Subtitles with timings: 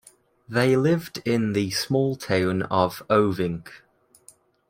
[0.49, 3.67] They lived in the small town of Oving.